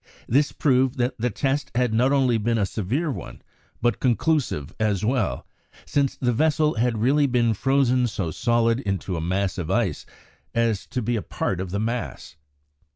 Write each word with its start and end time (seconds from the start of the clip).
This 0.27 0.51
proved 0.51 0.97
that 0.97 1.13
the 1.19 1.29
test 1.29 1.69
had 1.75 1.93
not 1.93 2.11
only 2.11 2.39
been 2.39 2.57
a 2.57 2.65
severe 2.65 3.11
one, 3.11 3.43
but 3.83 3.99
conclusive 3.99 4.73
as 4.79 5.05
well, 5.05 5.45
since 5.85 6.15
the 6.17 6.33
vessel 6.33 6.73
had 6.73 6.97
really 6.97 7.27
been 7.27 7.53
frozen 7.53 8.07
so 8.07 8.31
solid 8.31 8.79
into 8.79 9.15
a 9.15 9.21
mass 9.21 9.59
of 9.59 9.69
ice 9.69 10.07
as 10.55 10.87
to 10.87 11.03
be 11.03 11.15
a 11.17 11.21
part 11.21 11.61
of 11.61 11.69
the 11.69 11.79
mass. 11.79 12.35